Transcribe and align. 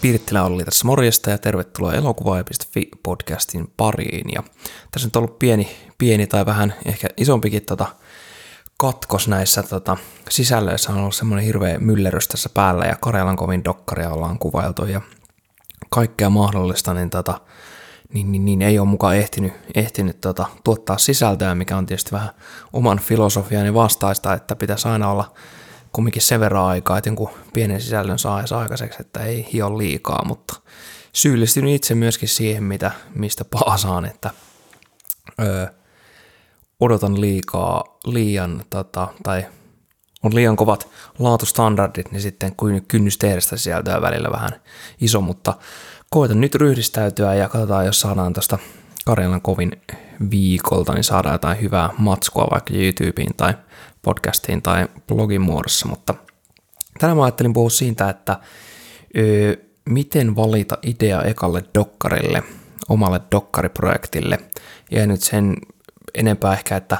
Pirttilä 0.00 0.44
Olli 0.44 0.64
tässä 0.64 0.86
morjesta 0.86 1.30
ja 1.30 1.38
tervetuloa 1.38 1.94
elokuvaaja.fi 1.94 2.88
podcastin 3.02 3.72
pariin. 3.76 4.30
Ja 4.34 4.42
tässä 4.90 5.08
on 5.14 5.22
ollut 5.22 5.38
pieni, 5.38 5.76
pieni 5.98 6.26
tai 6.26 6.46
vähän 6.46 6.74
ehkä 6.84 7.08
isompikin 7.16 7.62
tota, 7.62 7.86
katkos 8.76 9.28
näissä 9.28 9.62
tota, 9.62 9.96
sisällöissä. 10.30 10.92
On 10.92 10.98
ollut 10.98 11.14
semmoinen 11.14 11.44
hirveä 11.44 11.78
myllerys 11.78 12.28
tässä 12.28 12.48
päällä 12.54 12.84
ja 12.84 12.96
Karjalan 13.00 13.36
kovin 13.36 13.64
dokkaria 13.64 14.10
ollaan 14.10 14.38
kuvailtu 14.38 14.84
ja 14.84 15.00
kaikkea 15.90 16.30
mahdollista, 16.30 16.94
niin, 16.94 17.10
tota, 17.10 17.40
niin, 18.14 18.32
niin, 18.32 18.44
niin 18.44 18.62
ei 18.62 18.78
ole 18.78 18.88
mukaan 18.88 19.16
ehtinyt, 19.16 19.52
ehtinyt 19.74 20.20
tota, 20.20 20.46
tuottaa 20.64 20.98
sisältöä, 20.98 21.54
mikä 21.54 21.76
on 21.76 21.86
tietysti 21.86 22.12
vähän 22.12 22.30
oman 22.72 22.98
filosofiani 22.98 23.74
vastaista, 23.74 24.34
että 24.34 24.56
pitäisi 24.56 24.88
aina 24.88 25.10
olla 25.10 25.32
kumminkin 25.92 26.22
sen 26.22 26.40
verran 26.40 26.64
aikaa, 26.64 26.98
että 26.98 27.08
jonkun 27.08 27.30
pienen 27.52 27.80
sisällön 27.80 28.18
saa 28.18 28.38
edes 28.38 28.52
aikaiseksi, 28.52 28.98
että 29.00 29.20
ei 29.20 29.48
hio 29.52 29.78
liikaa, 29.78 30.24
mutta 30.24 30.60
syyllistyn 31.12 31.68
itse 31.68 31.94
myöskin 31.94 32.28
siihen, 32.28 32.64
mitä, 32.64 32.90
mistä 33.14 33.44
paasaan, 33.44 34.04
että 34.04 34.30
öö, 35.40 35.66
odotan 36.80 37.20
liikaa, 37.20 37.84
liian, 38.04 38.64
tota, 38.70 39.08
tai 39.22 39.46
on 40.22 40.34
liian 40.34 40.56
kovat 40.56 40.88
laatustandardit, 41.18 42.12
niin 42.12 42.22
sitten 42.22 42.52
kynnys 42.88 43.18
tehdä 43.18 43.40
sitä 43.40 43.56
sisältöä 43.56 44.02
välillä 44.02 44.30
vähän 44.30 44.50
iso, 45.00 45.20
mutta 45.20 45.54
koitan 46.10 46.40
nyt 46.40 46.54
ryhdistäytyä 46.54 47.34
ja 47.34 47.48
katsotaan, 47.48 47.86
jos 47.86 48.00
saadaan 48.00 48.32
tuosta 48.32 48.58
Karjalan 49.08 49.42
kovin 49.42 49.72
viikolta, 50.30 50.92
niin 50.92 51.04
saadaan 51.04 51.34
jotain 51.34 51.60
hyvää 51.60 51.90
matskua 51.98 52.48
vaikka 52.50 52.74
YouTubeen 52.74 53.34
tai 53.36 53.54
podcastiin 54.02 54.62
tai 54.62 54.88
blogin 55.06 55.40
muodossa, 55.40 55.88
mutta 55.88 56.14
tänään 56.98 57.16
mä 57.16 57.24
ajattelin 57.24 57.52
puhua 57.52 57.70
siitä, 57.70 58.10
että 58.10 58.38
ö, 59.16 59.56
miten 59.88 60.36
valita 60.36 60.78
idea 60.82 61.22
ekalle 61.22 61.64
dokkarille, 61.74 62.42
omalle 62.88 63.20
dokkariprojektille, 63.32 64.38
ja 64.90 65.06
nyt 65.06 65.20
sen 65.20 65.56
enempää 66.14 66.52
ehkä, 66.52 66.76
että 66.76 66.98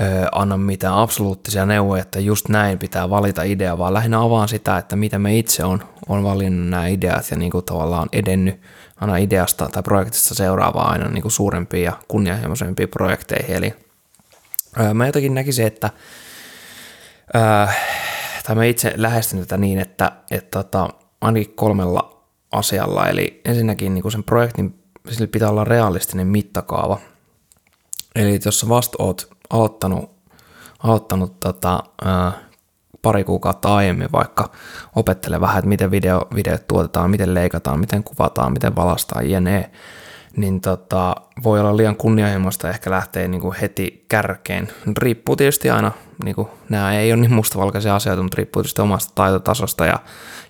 ö, 0.00 0.04
anna 0.32 0.56
mitään 0.56 0.94
absoluuttisia 0.94 1.66
neuvoja, 1.66 2.02
että 2.02 2.20
just 2.20 2.48
näin 2.48 2.78
pitää 2.78 3.10
valita 3.10 3.42
idea, 3.42 3.78
vaan 3.78 3.94
lähinnä 3.94 4.22
avaan 4.22 4.48
sitä, 4.48 4.78
että 4.78 4.96
mitä 4.96 5.18
me 5.18 5.38
itse 5.38 5.64
on, 5.64 5.82
on 6.08 6.24
valinnut 6.24 6.68
nämä 6.68 6.86
ideat 6.86 7.30
ja 7.30 7.36
niin 7.36 7.50
kuin 7.50 7.64
tavallaan 7.64 8.08
edennyt 8.12 8.60
aina 8.96 9.16
ideasta 9.16 9.68
tai 9.68 9.82
projektista 9.82 10.34
seuraavaa 10.34 10.90
aina 10.90 11.08
niin 11.08 11.22
kuin 11.22 11.32
suurempiin 11.32 11.84
ja 11.84 11.92
kunnianhimoisempiin 12.08 12.88
projekteihin. 12.88 13.56
Eli 13.56 13.74
ö, 14.80 14.94
mä 14.94 15.06
jotenkin 15.06 15.34
näkisin, 15.34 15.66
että 15.66 15.90
ö, 17.34 17.72
tai 18.46 18.56
mä 18.56 18.64
itse 18.64 18.92
lähestyn 18.96 19.40
tätä 19.40 19.56
niin, 19.56 19.78
että, 19.78 20.12
että 20.30 20.62
tota, 20.62 20.88
ainakin 21.20 21.54
kolmella 21.54 22.22
asialla, 22.52 23.08
eli 23.08 23.40
ensinnäkin 23.44 23.94
niin 23.94 24.02
kuin 24.02 24.12
sen 24.12 24.24
projektin 24.24 24.82
sillä 25.10 25.26
pitää 25.26 25.50
olla 25.50 25.64
realistinen 25.64 26.26
mittakaava. 26.26 26.98
Eli 28.14 28.40
jos 28.44 28.60
sä 28.60 28.68
vasta 28.68 28.96
oot 28.98 29.28
aloittanut, 29.50 30.10
aloittanut 30.78 31.40
tota, 31.40 31.82
ää, 32.04 32.32
pari 33.06 33.24
kuukautta 33.24 33.76
aiemmin 33.76 34.12
vaikka 34.12 34.50
opettele 34.96 35.40
vähän, 35.40 35.58
että 35.58 35.68
miten 35.68 35.90
video, 35.90 36.28
videot 36.34 36.66
tuotetaan, 36.68 37.10
miten 37.10 37.34
leikataan, 37.34 37.80
miten 37.80 38.04
kuvataan, 38.04 38.52
miten 38.52 38.76
valastaan, 38.76 39.30
jne, 39.30 39.70
niin 40.36 40.60
tota, 40.60 41.16
voi 41.42 41.60
olla 41.60 41.76
liian 41.76 41.96
kunnianhimoista 41.96 42.70
ehkä 42.70 42.90
lähteä 42.90 43.28
niin 43.28 43.52
heti 43.60 44.04
kärkeen. 44.08 44.68
Riippuu 44.98 45.36
tietysti 45.36 45.70
aina, 45.70 45.92
niin 46.24 46.34
kuin, 46.34 46.48
nämä 46.68 46.92
ei 46.92 47.12
ole 47.12 47.20
niin 47.20 47.34
mustavalkaisia 47.34 47.96
asioita, 47.96 48.22
mutta 48.22 48.36
riippuu 48.36 48.62
tietysti 48.62 48.82
omasta 48.82 49.12
taitotasosta 49.14 49.86
ja, 49.86 49.98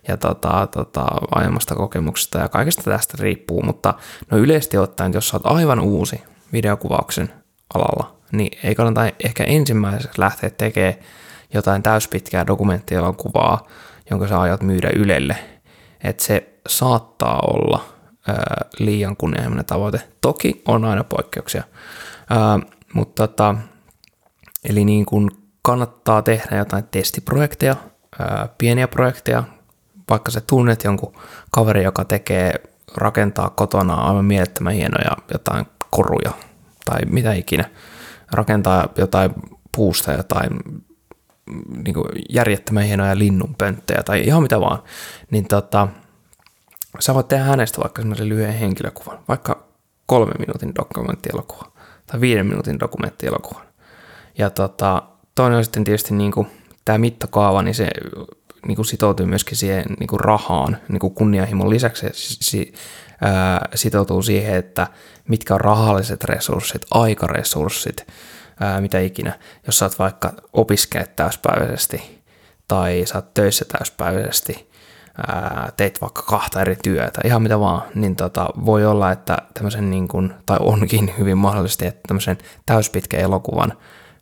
ja 0.08 0.16
tota, 0.16 0.68
tota, 0.70 1.06
aiemmasta 1.34 1.74
kokemuksesta 1.74 2.38
ja 2.38 2.48
kaikesta 2.48 2.82
tästä 2.82 3.16
riippuu, 3.20 3.62
mutta 3.62 3.94
no 4.30 4.38
yleisesti 4.38 4.78
ottaen, 4.78 5.12
jos 5.12 5.34
olet 5.34 5.46
aivan 5.46 5.80
uusi 5.80 6.22
videokuvauksen 6.52 7.32
alalla, 7.74 8.16
niin 8.32 8.58
ei 8.62 8.74
kannata 8.74 9.10
ehkä 9.24 9.44
ensimmäiseksi 9.44 10.20
lähteä 10.20 10.50
tekemään 10.50 10.94
jotain 11.54 11.82
täyspitkää 11.82 12.46
dokumenttielokuvaa, 12.46 13.66
jonka 14.10 14.28
sä 14.28 14.40
aiot 14.40 14.62
myydä 14.62 14.90
Ylelle. 14.96 15.36
Että 16.04 16.24
se 16.24 16.58
saattaa 16.68 17.40
olla 17.40 17.84
ää, 18.28 18.64
liian 18.78 19.16
kunnianhimoinen 19.16 19.66
tavoite. 19.66 20.00
Toki 20.20 20.62
on 20.68 20.84
aina 20.84 21.04
poikkeuksia. 21.04 21.64
Ää, 22.30 22.60
mutta 22.94 23.28
tota, 23.28 23.54
eli 24.64 24.84
niin 24.84 25.06
kun 25.06 25.30
kannattaa 25.62 26.22
tehdä 26.22 26.56
jotain 26.56 26.84
testiprojekteja, 26.90 27.76
ää, 28.20 28.48
pieniä 28.58 28.88
projekteja, 28.88 29.44
vaikka 30.10 30.30
sä 30.30 30.40
tunnet 30.40 30.84
jonkun 30.84 31.12
kaveri, 31.50 31.84
joka 31.84 32.04
tekee, 32.04 32.54
rakentaa 32.96 33.50
kotona 33.50 33.94
aivan 33.94 34.24
mielettömän 34.24 34.72
hienoja 34.72 35.16
jotain 35.32 35.66
koruja 35.90 36.32
tai 36.84 37.00
mitä 37.10 37.32
ikinä, 37.32 37.64
rakentaa 38.32 38.88
jotain 38.98 39.30
puusta 39.76 40.12
jotain 40.12 40.50
niin 41.84 41.94
kuin 41.94 42.06
järjettömän 42.30 42.84
hienoja 42.84 43.18
linnunpönttejä 43.18 44.02
tai 44.02 44.20
ihan 44.20 44.42
mitä 44.42 44.60
vaan, 44.60 44.82
niin 45.30 45.48
tota, 45.48 45.88
sä 47.00 47.14
voit 47.14 47.28
tehdä 47.28 47.44
hänestä 47.44 47.80
vaikka 47.80 48.02
semmoisen 48.02 48.28
lyhyen 48.28 48.54
henkilökuvan, 48.54 49.18
vaikka 49.28 49.66
kolme 50.06 50.32
minuutin 50.38 50.74
dokumenttielokuva 50.74 51.72
tai 52.06 52.20
viiden 52.20 52.46
minuutin 52.46 52.80
dokumenttielokuvan. 52.80 53.66
Ja 54.38 54.50
tota, 54.50 55.02
toinen 55.34 55.58
on 55.58 55.64
sitten 55.64 55.84
tietysti 55.84 56.14
niin 56.14 56.32
kuin, 56.32 56.46
tämä 56.84 56.98
mittakaava, 56.98 57.62
niin 57.62 57.74
se 57.74 57.88
niin 58.66 58.76
kuin 58.76 58.86
sitoutuu 58.86 59.26
myöskin 59.26 59.56
siihen 59.56 59.84
niin 60.00 60.06
kuin 60.06 60.20
rahaan 60.20 60.76
niin 60.88 61.00
kuin 61.00 61.14
kunnianhimon 61.14 61.70
lisäksi 61.70 62.06
si, 62.12 62.72
ää, 63.20 63.68
sitoutuu 63.74 64.22
siihen, 64.22 64.54
että 64.54 64.86
mitkä 65.28 65.54
on 65.54 65.60
rahalliset 65.60 66.24
resurssit, 66.24 66.82
aikaresurssit, 66.90 68.06
ää, 68.60 68.80
mitä 68.80 68.98
ikinä. 68.98 69.38
Jos 69.66 69.78
saat 69.78 69.98
vaikka 69.98 70.32
opiskelet 70.52 71.16
täyspäiväisesti 71.16 72.22
tai 72.68 73.02
saat 73.04 73.34
töissä 73.34 73.64
täyspäiväisesti, 73.64 74.70
ää, 75.26 75.72
teet 75.76 76.00
vaikka 76.00 76.22
kahta 76.22 76.60
eri 76.60 76.76
työtä, 76.76 77.20
ihan 77.24 77.42
mitä 77.42 77.60
vaan, 77.60 77.82
niin 77.94 78.16
tota, 78.16 78.48
voi 78.64 78.86
olla, 78.86 79.12
että 79.12 79.38
tämmöisen 79.54 79.90
niin 79.90 80.08
kuin, 80.08 80.34
tai 80.46 80.56
onkin 80.60 81.14
hyvin 81.18 81.38
mahdollisesti, 81.38 81.86
että 81.86 82.00
tämmöisen 82.08 82.38
täyspitkän 82.66 83.20
elokuvan 83.20 83.72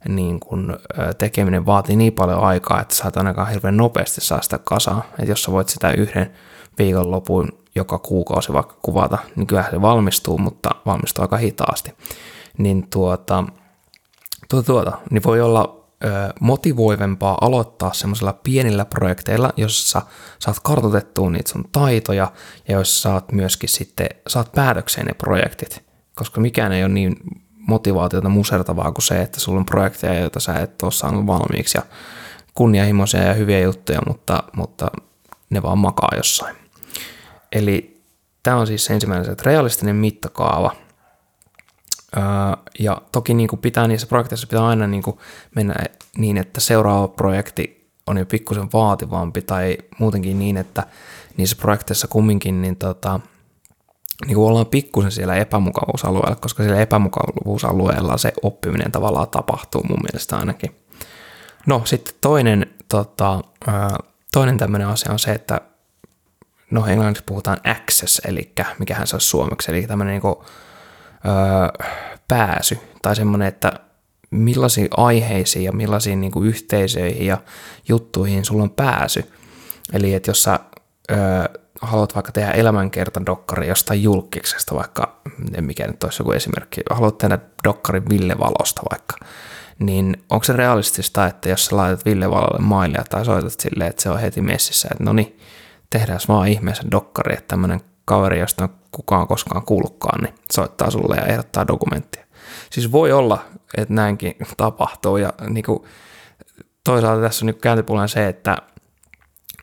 niin 0.09 0.41
kun, 0.41 0.78
tekeminen 1.19 1.67
vaatii 1.67 1.97
niin 1.97 2.12
paljon 2.12 2.41
aikaa, 2.41 2.81
että 2.81 2.94
saat 2.94 3.17
ainakaan 3.17 3.49
hirveän 3.49 3.77
nopeasti 3.77 4.21
saa 4.21 4.43
sitä 4.43 4.59
kasaan. 4.59 5.03
Että 5.11 5.25
jos 5.33 5.43
sä 5.43 5.53
voit 5.53 5.69
sitä 5.69 5.91
yhden 5.91 6.33
viikonlopun 6.78 7.49
joka 7.75 7.99
kuukausi 7.99 8.53
vaikka 8.53 8.77
kuvata, 8.83 9.19
niin 9.37 9.47
kyllähän 9.47 9.71
se 9.71 9.83
valmistuu, 9.83 10.39
mutta 10.39 10.71
valmistuu 10.87 11.23
aika 11.23 11.37
hitaasti. 11.37 11.94
Niin 12.59 12.87
tuota, 12.91 13.44
tuota, 14.49 14.66
tuota 14.66 14.99
niin 15.10 15.22
voi 15.22 15.41
olla 15.41 15.84
ö, 16.05 16.09
motivoivempaa 16.41 17.38
aloittaa 17.41 17.93
semmoisilla 17.93 18.32
pienillä 18.32 18.84
projekteilla, 18.84 19.53
jossa 19.56 20.03
saat 20.38 20.60
kartoitettua 20.62 21.31
niitä 21.31 21.50
sun 21.50 21.65
taitoja 21.72 22.32
ja 22.69 22.75
joissa 22.75 23.03
saat 23.03 23.32
myöskin 23.32 23.69
sitten, 23.69 24.09
saat 24.27 24.53
päätökseen 24.53 25.06
ne 25.06 25.15
projektit, 25.15 25.84
koska 26.15 26.41
mikään 26.41 26.72
ei 26.72 26.84
ole 26.84 26.93
niin 26.93 27.16
motivaatiota 27.56 28.28
musertavaa 28.28 28.93
kuin 28.93 29.03
se, 29.03 29.22
että 29.22 29.41
sulla 29.41 29.59
on 29.59 29.66
projekteja, 29.66 30.21
joita 30.21 30.41
sä 30.41 30.59
et 30.59 30.82
ole 30.82 30.93
saanut 30.93 31.26
valmiiksi 31.26 31.78
ja 31.78 31.82
kunnianhimoisia 32.55 33.22
ja 33.22 33.34
hyviä 33.34 33.61
juttuja, 33.61 34.00
mutta, 34.06 34.43
mutta 34.56 34.91
ne 35.50 35.62
vaan 35.62 35.78
makaa 35.78 36.09
jossain. 36.16 36.56
Eli 37.53 38.00
tämä 38.43 38.56
on 38.56 38.66
siis 38.66 38.91
ensimmäinen 38.91 39.31
että 39.31 39.43
realistinen 39.47 39.97
mittakaava. 39.97 40.84
Ja 42.79 43.03
toki 43.12 43.35
niin 43.35 43.49
kuin 43.49 43.61
pitää 43.61 43.88
niissä 43.88 44.06
projekteissa 44.06 44.47
pitää 44.47 44.67
aina 44.67 44.87
niin 44.87 45.03
kuin 45.03 45.19
mennä 45.55 45.75
niin, 46.17 46.37
että 46.37 46.61
seuraava 46.61 47.09
projekti 47.09 47.91
on 48.06 48.19
jo 48.19 48.27
pikkusen 48.27 48.69
vaativampi 48.73 49.43
tai 49.43 49.79
muutenkin 49.99 50.38
niin, 50.38 50.56
että 50.56 50.87
niissä 51.37 51.56
projekteissa 51.56 52.09
kumminkin 52.09 52.62
niin 52.62 52.77
tota, 52.77 53.21
niin 54.27 54.35
kuin 54.35 54.49
ollaan 54.49 54.67
pikkusen 54.67 55.12
siellä 55.12 55.35
epämukavuusalueella, 55.35 56.37
koska 56.37 56.62
siellä 56.62 56.81
epämukavuusalueella 56.81 58.19
se 58.19 58.33
oppiminen 58.43 58.93
tavallaan 58.93 59.29
tapahtuu 59.29 59.83
mun 59.83 60.03
mielestä 60.03 60.37
ainakin. 60.37 60.77
No 61.67 61.83
sitten 61.85 62.15
toinen, 62.21 62.67
tota, 62.88 63.41
toinen 64.33 64.59
tämmöinen 64.59 64.88
asia 64.88 65.12
on 65.12 65.19
se, 65.19 65.33
että 65.33 65.61
no 66.71 66.87
englanniksi 66.87 67.23
puhutaan 67.27 67.59
access, 67.65 68.19
eli 68.25 68.53
mikähän 68.79 69.06
se 69.06 69.17
olisi 69.17 69.29
suomeksi, 69.29 69.71
eli 69.71 69.83
tämmöinen 69.83 70.12
niin 70.12 70.23
kuin, 70.23 70.37
öö, 71.26 71.87
pääsy, 72.29 72.79
tai 73.03 73.17
semmoinen, 73.17 73.49
että 73.49 73.73
millaisiin 74.31 74.88
aiheisiin 74.97 75.65
ja 75.65 75.73
millaisiin 75.73 76.21
niin 76.21 76.32
kuin 76.32 76.49
yhteisöihin 76.49 77.26
ja 77.26 77.38
juttuihin 77.88 78.44
sulla 78.44 78.62
on 78.62 78.71
pääsy. 78.71 79.31
Eli 79.93 80.15
että 80.15 80.31
jos 80.31 80.43
sä 80.43 80.61
öö, 81.11 81.19
haluat 81.81 82.15
vaikka 82.15 82.32
tehdä 82.32 82.50
elämänkertadokkari 82.50 83.69
jostain 83.69 84.03
julkiksesta, 84.03 84.75
vaikka, 84.75 85.21
mikä 85.61 85.87
nyt 85.87 86.05
olisi 86.05 86.21
joku 86.21 86.32
esimerkki, 86.32 86.81
haluat 86.91 87.19
tehdä 87.19 87.38
dokkarin 87.65 88.09
Ville 88.09 88.38
Valosta 88.38 88.82
vaikka, 88.91 89.17
niin 89.79 90.17
onko 90.31 90.44
se 90.44 90.53
realistista, 90.53 91.26
että 91.26 91.49
jos 91.49 91.67
sä 91.67 91.76
laitat 91.76 92.05
Ville 92.05 92.31
Valolle 92.31 92.59
mailia 92.59 93.05
tai 93.11 93.25
soitat 93.25 93.61
silleen, 93.61 93.91
että 93.91 94.03
se 94.03 94.11
on 94.11 94.21
heti 94.21 94.41
messissä, 94.41 94.88
että 94.93 95.05
no 95.05 95.12
niin, 95.12 95.38
tehdään 95.91 96.21
vaan 96.29 96.49
ihmeessä 96.49 96.85
dokkari, 96.91 97.35
että 97.35 97.49
tämmöinen 97.49 97.81
kaveri, 98.05 98.41
josta 98.41 98.69
kukaan 98.93 99.29
koskaan 99.29 99.65
kuullutkaan, 99.65 100.21
niin 100.21 100.35
soittaa 100.53 100.91
sulle 100.91 101.17
ja 101.17 101.27
ehdottaa 101.27 101.67
dokumenttia. 101.67 102.27
Siis 102.71 102.93
voi 102.93 103.12
olla, 103.12 103.45
että 103.77 103.95
näinkin 103.95 104.35
tapahtuu 104.56 105.17
ja 105.17 105.33
niin 105.49 105.65
kuin, 105.65 105.83
toisaalta 106.85 107.23
tässä 107.23 107.45
on 107.45 107.47
niin 107.47 107.61
kääntöpuolen 107.61 108.09
se, 108.09 108.29
että, 108.29 108.56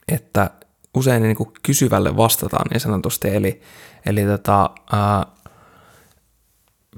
että 0.08 0.50
usein 0.94 1.24
niin 1.24 1.36
kuin 1.36 1.52
kysyvälle 1.64 2.18
vastataan 2.18 2.66
niin 2.70 2.80
sanotusti, 2.80 3.36
eli, 3.36 3.62
eli 4.06 4.26
tota, 4.26 4.70
ää, 4.92 5.26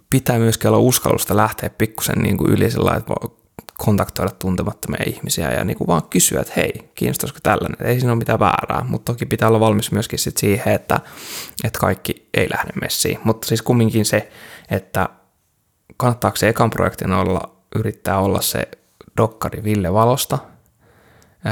pitää 0.10 0.40
myöskin 0.40 0.68
olla 0.68 0.80
uskallusta 0.80 1.38
lähteä 1.38 1.70
pikkusen 1.70 2.20
niin 2.20 2.38
kuin 2.38 2.52
yli 2.52 2.72
sillä 2.72 2.96
että 2.96 3.14
kontaktoida 3.78 4.32
tuntemattomia 4.32 5.04
ihmisiä 5.06 5.52
ja 5.52 5.64
niin 5.64 5.78
kuin 5.78 5.88
vaan 5.88 6.04
kysyä, 6.10 6.42
että 6.42 6.54
hei, 6.56 6.92
kiinnostaisiko 6.96 7.40
tällainen, 7.44 7.88
ei 7.88 8.00
siinä 8.00 8.12
ole 8.12 8.18
mitään 8.18 8.40
väärää, 8.40 8.86
mutta 8.88 9.14
toki 9.14 9.26
pitää 9.26 9.48
olla 9.48 9.60
valmis 9.60 9.92
myöskin 9.92 10.20
sit 10.20 10.38
siihen, 10.38 10.74
että, 10.74 11.00
että 11.64 11.80
kaikki 11.80 12.30
ei 12.34 12.50
lähde 12.50 12.72
messiin, 12.82 13.20
mutta 13.24 13.48
siis 13.48 13.62
kumminkin 13.62 14.06
se, 14.06 14.32
että 14.72 15.10
kannattaako 15.98 16.38
se 16.38 16.50
ekan 16.50 16.70
projektin 16.70 17.12
olla, 17.12 17.42
yrittää 17.76 18.20
olla 18.20 18.42
se 18.42 18.68
dokkari 19.18 19.64
Ville 19.64 19.94
Valosta, 19.94 20.38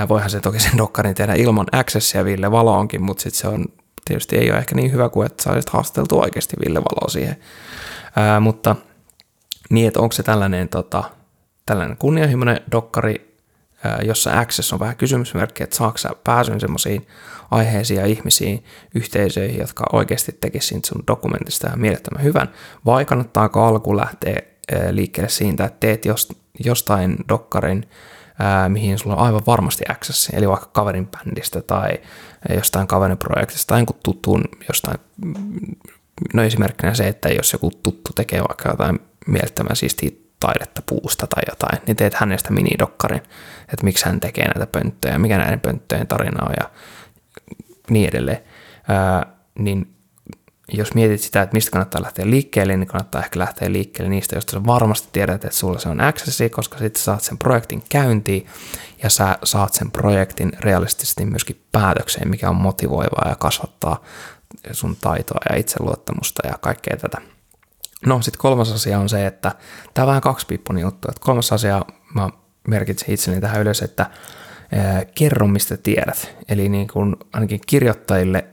voihan 0.09 0.29
se 0.29 0.39
toki 0.39 0.59
sen 0.59 0.77
dokkarin 0.77 1.15
tehdä 1.15 1.33
ilman 1.33 1.67
accessia 1.71 2.25
Ville 2.25 2.51
Valoonkin, 2.51 3.03
mutta 3.03 3.23
sitten 3.23 3.41
se 3.41 3.47
on 3.47 3.65
tietysti 4.05 4.37
ei 4.37 4.51
ole 4.51 4.59
ehkä 4.59 4.75
niin 4.75 4.91
hyvä 4.91 5.09
kuin, 5.09 5.25
että 5.25 5.43
saisit 5.43 5.69
haasteltu 5.69 6.19
oikeasti 6.19 6.57
Ville 6.65 6.79
Valoa 6.79 7.09
siihen. 7.09 7.35
Ää, 8.15 8.39
mutta 8.39 8.75
niin, 9.69 9.87
että 9.87 9.99
onko 9.99 10.13
se 10.13 10.23
tällainen, 10.23 10.69
tota, 10.69 11.03
tällainen 11.65 11.97
kunnianhimoinen 11.97 12.61
dokkari, 12.71 13.37
jossa 14.03 14.39
access 14.39 14.73
on 14.73 14.79
vähän 14.79 14.95
kysymysmerkki, 14.95 15.63
että 15.63 15.75
saako 15.75 15.97
sä 15.97 16.09
pääsyn 16.23 16.59
semmoisiin 16.59 17.07
aiheisiin 17.51 17.99
ja 17.99 18.05
ihmisiin, 18.05 18.63
yhteisöihin, 18.95 19.59
jotka 19.59 19.83
oikeasti 19.93 20.37
tekisivät 20.41 20.85
sun 20.85 21.03
dokumentista 21.07 21.67
ja 21.67 21.77
mielettömän 21.77 22.23
hyvän, 22.23 22.49
vai 22.85 23.05
kannattaako 23.05 23.63
alku 23.65 23.97
lähteä 23.97 24.41
liikkeelle 24.91 25.29
siitä, 25.29 25.65
että 25.65 25.77
teet 25.79 26.03
jostain 26.65 27.17
dokkarin, 27.29 27.89
mihin 28.67 28.99
sulla 28.99 29.15
on 29.15 29.25
aivan 29.25 29.41
varmasti 29.47 29.83
access, 29.89 30.29
eli 30.33 30.49
vaikka 30.49 30.69
kaverin 30.73 31.07
bändistä 31.07 31.61
tai 31.61 31.89
jostain 32.55 32.87
kaverin 32.87 33.17
projektista 33.17 33.67
tai 33.67 33.79
jonkun 33.79 33.99
tutun 34.03 34.43
jostain, 34.67 34.97
no 36.33 36.43
esimerkkinä 36.43 36.93
se, 36.93 37.07
että 37.07 37.29
jos 37.29 37.53
joku 37.53 37.71
tuttu 37.83 38.13
tekee 38.15 38.39
vaikka 38.39 38.69
jotain 38.69 38.99
mielettömän 39.27 39.75
siistiä 39.75 40.09
taidetta 40.41 40.81
puusta 40.85 41.27
tai 41.27 41.43
jotain, 41.49 41.83
niin 41.87 41.97
teet 41.97 42.13
hänestä 42.13 42.53
minidokkarin, 42.53 43.21
että 43.61 43.83
miksi 43.83 44.05
hän 44.05 44.19
tekee 44.19 44.45
näitä 44.45 44.67
pönttöjä, 44.67 45.19
mikä 45.19 45.37
näiden 45.37 45.59
pönttöjen 45.59 46.07
tarina 46.07 46.45
on 46.45 46.53
ja 46.59 46.69
niin 47.89 48.09
edelleen. 48.09 48.43
Ää, 48.87 49.25
niin 49.59 49.95
jos 50.73 50.93
mietit 50.93 51.21
sitä, 51.21 51.41
että 51.41 51.53
mistä 51.53 51.71
kannattaa 51.71 52.01
lähteä 52.01 52.29
liikkeelle, 52.29 52.77
niin 52.77 52.87
kannattaa 52.87 53.21
ehkä 53.21 53.39
lähteä 53.39 53.71
liikkeelle 53.71 54.09
niistä, 54.09 54.35
joista 54.35 54.51
sä 54.51 54.65
varmasti 54.65 55.09
tiedät, 55.11 55.45
että 55.45 55.57
sulla 55.57 55.79
se 55.79 55.89
on 55.89 56.01
accessi, 56.01 56.49
koska 56.49 56.77
sitten 56.77 57.03
saat 57.03 57.23
sen 57.23 57.37
projektin 57.37 57.83
käyntiin 57.89 58.47
ja 59.03 59.09
sä 59.09 59.37
saat 59.43 59.73
sen 59.73 59.91
projektin 59.91 60.51
realistisesti 60.59 61.25
myöskin 61.25 61.63
päätökseen, 61.71 62.29
mikä 62.29 62.49
on 62.49 62.55
motivoivaa 62.55 63.29
ja 63.29 63.35
kasvattaa 63.35 64.03
sun 64.71 64.97
taitoa 65.01 65.39
ja 65.49 65.55
itseluottamusta 65.55 66.47
ja 66.47 66.57
kaikkea 66.61 66.97
tätä. 66.97 67.21
No 68.05 68.21
sitten 68.21 68.41
kolmas 68.41 68.71
asia 68.71 68.99
on 68.99 69.09
se, 69.09 69.27
että 69.27 69.51
tämä 69.93 70.03
on 70.03 70.07
vähän 70.07 70.21
kaksipiippunen 70.21 70.81
juttu. 70.81 71.07
Että 71.09 71.21
kolmas 71.21 71.53
asia, 71.53 71.85
mä 72.13 72.29
merkitsin 72.67 73.13
itseni 73.13 73.41
tähän 73.41 73.61
ylös, 73.61 73.81
että 73.81 74.09
kerro 75.15 75.47
mistä 75.47 75.77
tiedät. 75.77 76.35
Eli 76.49 76.69
niin 76.69 76.87
kuin 76.87 77.15
ainakin 77.33 77.59
kirjoittajille 77.67 78.45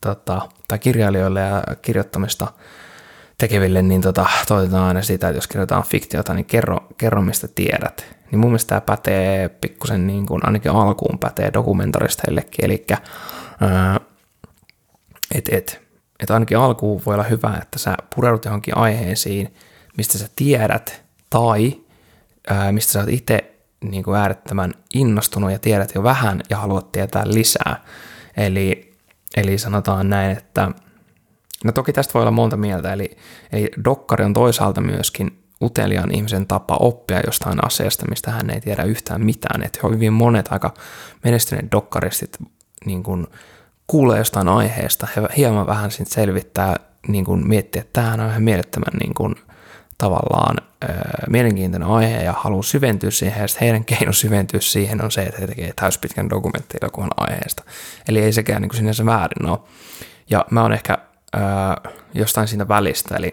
tota, 0.00 0.48
tai 0.68 0.78
kirjailijoille 0.78 1.40
ja 1.40 1.62
kirjoittamista 1.82 2.52
tekeville, 3.38 3.82
niin 3.82 4.02
tota, 4.02 4.26
toitetaan 4.48 4.84
aina 4.84 5.02
sitä, 5.02 5.28
että 5.28 5.38
jos 5.38 5.46
kirjoitetaan 5.48 5.82
fiktiota, 5.84 6.34
niin 6.34 6.46
kerro, 6.46 6.78
kerro 6.98 7.22
mistä 7.22 7.48
tiedät. 7.48 8.06
Niin 8.30 8.38
mun 8.38 8.50
mielestä 8.50 8.68
tämä 8.68 8.80
pätee 8.80 9.48
pikkusen 9.48 10.06
niin 10.06 10.26
kuin 10.26 10.46
ainakin 10.46 10.70
alkuun 10.70 11.18
pätee 11.18 11.50
dokumentaristeillekin, 11.52 12.64
eli 12.64 12.74
että 12.74 12.98
et, 15.34 15.48
et 15.48 15.85
ainakin 16.30 16.58
alkuun 16.58 17.02
voi 17.06 17.14
olla 17.14 17.24
hyvä, 17.24 17.58
että 17.62 17.78
sä 17.78 17.96
pureudut 18.14 18.44
johonkin 18.44 18.76
aiheisiin, 18.76 19.54
mistä 19.96 20.18
sä 20.18 20.28
tiedät, 20.36 21.04
tai 21.30 21.80
ää, 22.50 22.72
mistä 22.72 22.92
sä 22.92 23.00
oot 23.00 23.08
itse 23.08 23.54
niin 23.84 24.04
kuin 24.04 24.16
äärettömän 24.16 24.74
innostunut 24.94 25.52
ja 25.52 25.58
tiedät 25.58 25.94
jo 25.94 26.02
vähän 26.02 26.40
ja 26.50 26.56
haluat 26.56 26.92
tietää 26.92 27.22
lisää. 27.26 27.84
Eli, 28.36 28.92
eli 29.36 29.58
sanotaan 29.58 30.10
näin, 30.10 30.36
että 30.36 30.70
no 31.64 31.72
toki 31.72 31.92
tästä 31.92 32.14
voi 32.14 32.22
olla 32.22 32.30
monta 32.30 32.56
mieltä, 32.56 32.92
eli, 32.92 33.16
eli 33.52 33.70
dokkari 33.84 34.24
on 34.24 34.32
toisaalta 34.32 34.80
myöskin 34.80 35.42
uteliaan 35.62 36.14
ihmisen 36.14 36.46
tapa 36.46 36.76
oppia 36.80 37.20
jostain 37.26 37.64
asiasta, 37.66 38.06
mistä 38.08 38.30
hän 38.30 38.50
ei 38.50 38.60
tiedä 38.60 38.82
yhtään 38.82 39.24
mitään. 39.24 39.62
Että 39.62 39.88
hyvin 39.88 40.12
monet 40.12 40.52
aika 40.52 40.74
menestyneet 41.24 41.72
dokkaristit 41.72 42.38
niin 42.84 43.02
kuin 43.02 43.26
kuulee 43.86 44.18
jostain 44.18 44.48
aiheesta, 44.48 45.08
he 45.16 45.22
hieman 45.36 45.66
vähän 45.66 45.90
sitten 45.90 46.14
selvittää, 46.14 46.76
niin 47.08 47.24
kuin 47.24 47.48
miettiä, 47.48 47.80
että 47.80 47.92
tämähän 47.92 48.20
on 48.20 48.30
ihan 48.30 48.42
mielettömän 48.42 48.98
niin 49.00 49.14
kuin, 49.14 49.34
tavallaan 49.98 50.56
ö, 50.84 50.86
mielenkiintoinen 51.30 51.88
aihe 51.88 52.22
ja 52.22 52.32
haluaa 52.32 52.62
syventyä 52.62 53.10
siihen, 53.10 53.42
ja 53.42 53.46
heidän 53.60 53.84
keino 53.84 54.12
syventyä 54.12 54.60
siihen 54.60 55.04
on 55.04 55.10
se, 55.10 55.22
että 55.22 55.40
he 55.40 55.46
tekevät 55.46 55.76
täyspitkän 55.76 56.30
dokumenttielokuvan 56.30 57.10
aiheesta. 57.16 57.62
Eli 58.08 58.20
ei 58.20 58.32
sekään 58.32 58.62
niin 58.62 58.68
kuin 58.68 58.78
sinänsä 58.78 59.06
väärin 59.06 59.48
ole. 59.48 59.58
Ja 60.30 60.44
mä 60.50 60.62
oon 60.62 60.72
ehkä 60.72 60.98
ö, 61.36 61.38
jostain 62.14 62.48
siinä 62.48 62.68
välistä, 62.68 63.16
eli 63.16 63.30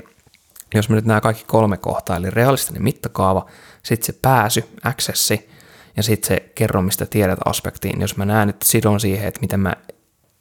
jos 0.75 0.89
me 0.89 0.95
nyt 0.95 1.05
nämä 1.05 1.21
kaikki 1.21 1.43
kolme 1.47 1.77
kohtaa, 1.77 2.17
eli 2.17 2.29
realistinen 2.29 2.83
mittakaava, 2.83 3.45
sitten 3.83 4.05
se 4.05 4.19
pääsy, 4.21 4.63
accessi, 4.83 5.49
ja 5.97 6.03
sitten 6.03 6.27
se 6.27 6.51
kerro, 6.55 6.81
mistä 6.81 7.05
tiedät 7.05 7.39
aspektiin. 7.45 8.01
Jos 8.01 8.17
mä 8.17 8.25
näen, 8.25 8.49
että 8.49 8.65
sidon 8.65 8.99
siihen, 8.99 9.27
että 9.27 9.41
miten 9.41 9.59
mä 9.59 9.73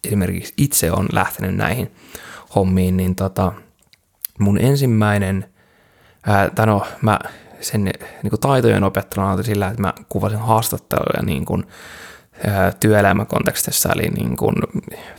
esimerkiksi 0.04 0.54
itse 0.56 0.92
on 0.92 1.08
lähtenyt 1.12 1.56
näihin 1.56 1.92
hommiin, 2.54 2.96
niin 2.96 3.14
tota, 3.14 3.52
mun 4.38 4.58
ensimmäinen, 4.58 5.44
ää, 6.26 6.50
tai 6.50 6.66
no, 6.66 6.86
mä 7.02 7.18
sen 7.60 7.84
niin 7.84 8.40
taitojen 8.40 8.84
opettelun 8.84 9.26
aloitin 9.28 9.44
sillä, 9.44 9.68
että 9.68 9.82
mä 9.82 9.94
kuvasin 10.08 10.38
haastatteluja 10.38 11.22
niin 11.22 11.44
kuin, 11.44 11.64
ää, 12.46 12.72
työelämäkontekstissa, 12.80 13.92
eli 13.92 14.08
niin 14.08 14.36
kuin, 14.36 14.54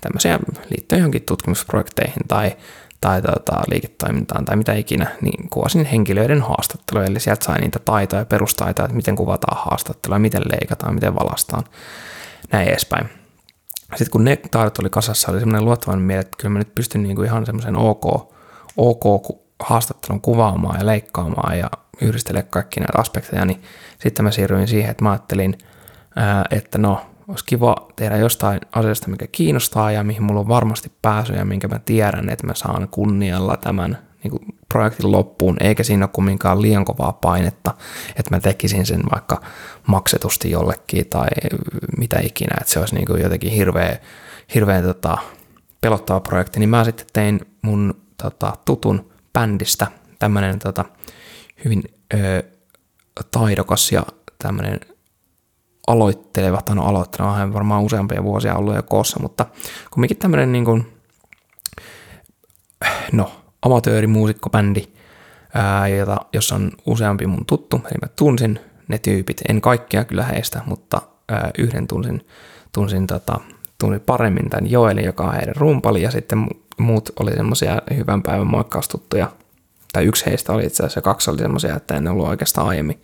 tämmöisiä 0.02 0.40
liittyen 0.70 1.00
johonkin 1.00 1.24
tutkimusprojekteihin 1.24 2.28
tai, 2.28 2.58
tai 3.02 3.22
tota, 3.22 3.62
liiketoimintaan 3.72 4.46
tai 4.46 4.56
mitä 4.56 4.74
ikinä, 4.74 5.08
niin 5.22 5.50
kuvasin 5.50 5.86
henkilöiden 5.86 6.42
haastatteluja, 6.42 7.08
eli 7.08 7.20
sieltä 7.20 7.46
sai 7.46 7.60
niitä 7.60 7.80
taitoja, 7.80 8.26
perustaitoja, 8.26 8.86
että 8.86 8.96
miten 8.96 9.16
kuvataan 9.16 9.66
haastattelua, 9.66 10.20
miten 10.20 10.42
leikataan, 10.52 10.94
miten 10.94 11.16
valastaan, 11.16 11.64
näin 12.52 12.68
edespäin 12.68 13.23
sitten 13.96 14.12
kun 14.12 14.24
ne 14.24 14.36
taidot 14.36 14.80
oli 14.80 14.90
kasassa, 14.90 15.32
oli 15.32 15.40
semmoinen 15.40 15.66
luottavainen 15.66 16.06
mieli, 16.06 16.22
että 16.22 16.38
kyllä 16.38 16.54
mä 16.54 16.60
nyt 16.60 16.76
pystyn 16.76 17.04
niinku 17.04 17.24
ihan 17.24 17.46
semmoisen 17.46 17.76
OK, 17.76 18.06
OK 18.78 19.44
haastattelun 19.60 20.22
kuvaamaan 20.22 20.80
ja 20.80 20.86
leikkaamaan 20.86 21.60
ja 21.60 21.70
yhdistelemään 22.02 22.50
kaikki 22.50 22.80
näitä 22.80 23.00
aspekteja, 23.00 23.46
niin 23.46 23.62
sitten 24.00 24.26
mä 24.26 24.32
siirryin 24.32 24.68
siihen, 24.68 24.92
että 24.92 25.04
mä 25.04 25.12
ajattelin, 25.12 25.58
että 26.52 26.78
no, 26.78 27.02
olisi 27.28 27.46
kiva 27.46 27.76
tehdä 27.96 28.18
jostain 28.18 28.62
asiasta, 28.72 29.10
mikä 29.10 29.28
kiinnostaa 29.32 29.92
ja 29.92 30.04
mihin 30.04 30.24
mulla 30.24 30.40
on 30.40 30.48
varmasti 30.48 30.92
pääsy 31.02 31.34
ja 31.34 31.46
minkä 31.46 31.68
mä 31.68 31.80
tiedän, 31.80 32.30
että 32.30 32.48
mä 32.48 32.54
saan 32.54 32.88
kunnialla 32.92 33.58
tämän 33.58 33.98
niin 34.24 34.32
kuin 34.32 34.46
projektin 34.74 35.12
loppuun, 35.12 35.58
eikä 35.60 35.84
siinä 35.84 36.06
ole 36.06 36.10
kumminkaan 36.14 36.62
liian 36.62 36.86
kovaa 36.86 37.14
painetta, 37.14 37.74
että 38.10 38.36
mä 38.36 38.40
tekisin 38.40 38.86
sen 38.86 39.02
vaikka 39.12 39.42
maksetusti 39.88 40.52
jollekin 40.52 41.10
tai 41.10 41.28
mitä 41.98 42.20
ikinä, 42.20 42.58
että 42.62 42.74
se 42.74 42.80
olisi 42.80 42.96
niin 42.96 43.08
kuin 43.08 43.22
jotenkin 43.22 43.52
hirveä, 43.52 43.98
hirveä 44.56 44.82
tota, 44.82 45.18
pelottava 45.82 46.20
projekti, 46.20 46.60
niin 46.60 46.70
mä 46.70 46.84
sitten 46.84 47.06
tein 47.14 47.40
mun 47.62 48.02
tota, 48.24 48.54
tutun 48.66 49.12
bändistä 49.34 49.88
tämmöinen 50.20 50.60
tota, 50.60 50.86
hyvin 51.66 51.84
ö, 52.14 52.44
taidokas 53.32 53.92
ja 53.92 54.04
tämmöinen 54.38 54.80
aloitteleva, 55.88 56.62
tai 56.62 56.76
no 56.76 56.86
aloitteleva, 56.86 57.34
hän 57.34 57.54
varmaan 57.54 57.84
useampia 57.84 58.24
vuosia 58.24 58.56
ollut 58.56 58.76
jo 58.76 58.84
koossa, 58.84 59.20
mutta 59.20 59.46
kumminkin 59.92 60.18
tämmöinen 60.18 60.52
niin 60.52 60.66
kuin, 60.66 60.94
no, 63.12 63.43
amatöörimuusikkobändi, 63.66 64.84
jota, 66.00 66.18
jossa 66.34 66.56
on 66.56 66.72
useampi 66.86 67.28
mun 67.28 67.46
tuttu, 67.46 67.82
eli 67.86 67.98
mä 68.02 68.08
tunsin 68.16 68.60
ne 68.88 68.98
tyypit, 68.98 69.42
en 69.50 69.62
kaikkia 69.62 70.04
kyllä 70.04 70.24
heistä, 70.24 70.62
mutta 70.66 71.02
ää, 71.30 71.52
yhden 71.58 71.88
tunsin, 71.88 72.28
tunsin, 72.72 73.08
tota, 73.08 73.40
tunsin 73.80 74.02
paremmin 74.02 74.50
tämän 74.50 74.72
Joelin, 74.72 75.06
joka 75.06 75.24
on 75.24 75.34
heidän 75.34 75.56
rumpali, 75.56 76.02
ja 76.02 76.12
sitten 76.12 76.48
muut 76.78 77.10
oli 77.20 77.32
semmoisia 77.32 77.82
hyvän 77.96 78.24
päivän 78.24 78.48
moikkaustuttuja, 78.48 79.32
tai 79.94 80.06
yksi 80.06 80.26
heistä 80.26 80.54
oli 80.54 80.66
itse 80.66 80.84
asiassa, 80.84 81.02
kaksi 81.02 81.32
oli 81.32 81.40
semmoisia, 81.40 81.76
että 81.76 81.96
en 81.96 82.08
ollut 82.08 82.28
oikeastaan 82.28 82.68
aiemmin, 82.68 83.02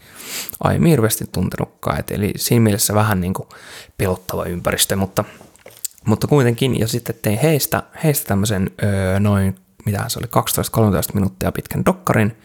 aiemmin 0.63 0.89
hirveästi 0.89 1.25
tuntenutkaan, 1.31 1.99
et 1.99 2.11
eli 2.11 2.33
siinä 2.35 2.63
mielessä 2.63 2.93
vähän 2.93 3.21
niin 3.21 3.33
kuin 3.33 3.49
pelottava 3.97 4.45
ympäristö, 4.45 4.95
mutta 4.95 5.23
Mutta 6.05 6.27
kuitenkin, 6.27 6.79
ja 6.79 6.87
sitten 6.87 7.15
tein 7.21 7.39
heistä, 7.39 7.83
heistä 8.03 8.27
tämmöisen 8.27 8.71
öö, 8.83 9.19
noin, 9.19 9.55
mitä 9.85 10.05
se 10.07 10.19
oli, 10.19 10.43
12-13 11.09 11.13
minuuttia 11.13 11.51
pitkän 11.51 11.85
dokkarin, 11.85 12.37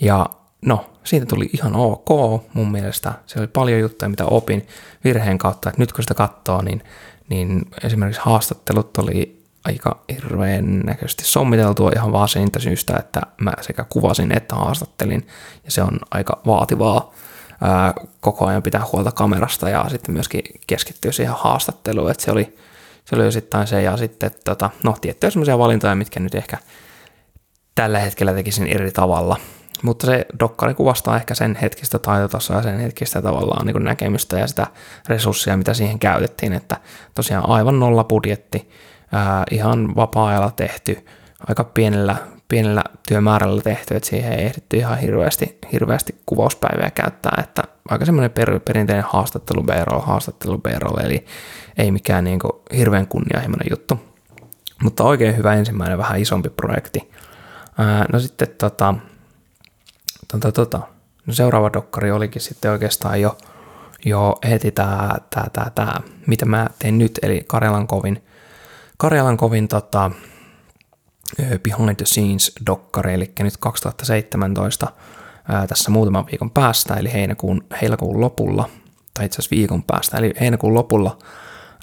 ja 0.00 0.26
no, 0.66 0.90
siitä 1.04 1.26
tuli 1.26 1.50
ihan 1.52 1.76
ok 1.76 2.08
mun 2.54 2.72
mielestä. 2.72 3.12
Se 3.26 3.38
oli 3.38 3.46
paljon 3.46 3.80
juttuja, 3.80 4.08
mitä 4.08 4.24
opin 4.26 4.66
virheen 5.04 5.38
kautta, 5.38 5.68
että 5.68 5.82
nyt 5.82 5.92
kun 5.92 6.04
sitä 6.04 6.14
katsoo, 6.14 6.62
niin, 6.62 6.82
niin 7.28 7.62
esimerkiksi 7.82 8.20
haastattelut 8.24 8.98
oli 8.98 9.44
aika 9.64 10.00
hirveän 10.12 10.80
näköisesti 10.80 11.24
sommiteltua 11.24 11.90
ihan 11.96 12.12
vaan 12.12 12.28
siitä 12.28 12.58
syystä, 12.58 12.96
että 12.98 13.20
mä 13.40 13.52
sekä 13.60 13.84
kuvasin 13.84 14.36
että 14.36 14.54
haastattelin, 14.54 15.26
ja 15.64 15.70
se 15.70 15.82
on 15.82 15.98
aika 16.10 16.40
vaativaa 16.46 17.12
ää, 17.60 17.94
koko 18.20 18.46
ajan 18.46 18.62
pitää 18.62 18.86
huolta 18.92 19.12
kamerasta 19.12 19.68
ja 19.68 19.84
sitten 19.88 20.14
myöskin 20.14 20.42
keskittyä 20.66 21.12
siihen 21.12 21.34
haastatteluun, 21.38 22.10
että 22.10 22.24
se 22.24 22.30
oli, 22.30 22.56
se 23.04 23.16
oli 23.16 23.26
osittain 23.26 23.66
se, 23.66 23.82
ja 23.82 23.96
sitten 23.96 24.30
tota, 24.44 24.70
no 24.84 24.96
tiettyjä 25.00 25.30
sellaisia 25.30 25.58
valintoja, 25.58 25.94
mitkä 25.94 26.20
nyt 26.20 26.34
ehkä 26.34 26.58
tällä 27.74 27.98
hetkellä 27.98 28.34
tekisin 28.34 28.66
eri 28.66 28.90
tavalla, 28.90 29.36
mutta 29.82 30.06
se 30.06 30.26
dokkari 30.40 30.74
kuvastaa 30.74 31.16
ehkä 31.16 31.34
sen 31.34 31.58
hetkistä 31.62 31.98
taitotasoa 31.98 32.56
ja 32.56 32.62
sen 32.62 32.78
hetkistä 32.78 33.22
tavallaan 33.22 33.66
niin 33.66 33.84
näkemystä 33.84 34.38
ja 34.38 34.46
sitä 34.46 34.66
resurssia, 35.08 35.56
mitä 35.56 35.74
siihen 35.74 35.98
käytettiin, 35.98 36.52
että 36.52 36.76
tosiaan 37.14 37.48
aivan 37.48 37.80
nolla 37.80 38.04
budjetti, 38.04 38.70
ihan 39.50 39.96
vapaa-ajalla 39.96 40.50
tehty, 40.50 41.06
aika 41.48 41.64
pienellä, 41.64 42.16
pienellä 42.54 42.84
työmäärällä 43.08 43.62
tehty, 43.62 43.96
että 43.96 44.08
siihen 44.08 44.32
ei 44.32 44.44
ehditty 44.44 44.76
ihan 44.76 44.98
hirveästi, 44.98 45.58
hirveästi 45.72 46.14
kuvauspäiviä 46.26 46.90
käyttää, 46.90 47.42
että 47.44 47.62
aika 47.88 48.04
semmoinen 48.04 48.30
per, 48.30 48.60
perinteinen 48.60 49.04
haastattelu 49.08 49.62
b 49.62 49.68
haastattelu 50.02 50.58
b 50.58 50.66
eli 51.04 51.24
ei 51.78 51.90
mikään 51.90 52.24
niin 52.24 52.38
kuin 52.38 52.52
hirveän 52.76 53.06
kunnianhimoinen 53.06 53.66
juttu. 53.70 54.00
Mutta 54.82 55.04
oikein 55.04 55.36
hyvä 55.36 55.54
ensimmäinen 55.54 55.98
vähän 55.98 56.20
isompi 56.20 56.48
projekti. 56.48 57.10
Ää, 57.78 58.04
no 58.12 58.18
sitten 58.18 58.48
tota, 58.58 58.94
tota, 60.32 60.52
tota, 60.52 60.80
no 61.26 61.34
seuraava 61.34 61.70
dokkari 61.72 62.10
olikin 62.10 62.42
sitten 62.42 62.70
oikeastaan 62.70 63.20
jo, 63.20 63.38
jo 64.04 64.36
heti 64.48 64.70
tämä, 64.70 65.14
tää, 65.30 65.50
tää, 65.52 65.70
tää, 65.74 66.00
mitä 66.26 66.46
mä 66.46 66.66
teen 66.78 66.98
nyt, 66.98 67.18
eli 67.22 67.44
Karjalan 67.46 67.86
kovin, 67.86 68.24
Karjalan 68.96 69.36
kovin 69.36 69.68
tota, 69.68 70.10
behind 71.38 71.96
the 71.96 72.06
scenes 72.06 72.52
dokkari, 72.66 73.14
eli 73.14 73.32
nyt 73.38 73.56
2017 73.56 74.86
ää, 75.48 75.66
tässä 75.66 75.90
muutaman 75.90 76.26
viikon 76.26 76.50
päästä, 76.50 76.94
eli 76.94 77.12
heinäkuun, 77.12 77.64
heinäkuun 77.82 78.20
lopulla, 78.20 78.68
tai 79.14 79.26
itse 79.26 79.34
asiassa 79.36 79.56
viikon 79.56 79.82
päästä, 79.82 80.16
eli 80.16 80.34
heinäkuun 80.40 80.74
lopulla 80.74 81.18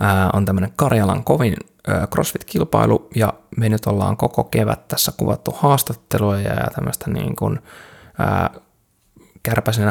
ää, 0.01 0.29
on 0.33 0.45
tämmöinen 0.45 0.73
Karjalan 0.75 1.23
kovin 1.23 1.55
CrossFit-kilpailu, 1.89 3.09
ja 3.15 3.33
me 3.57 3.69
nyt 3.69 3.85
ollaan 3.85 4.17
koko 4.17 4.43
kevät 4.43 4.87
tässä 4.87 5.11
kuvattu 5.17 5.51
haastatteluja 5.57 6.53
ja 6.53 6.67
tämmöistä 6.75 7.09
niin 7.09 7.35
kuin, 7.35 7.59
ää, 8.19 8.49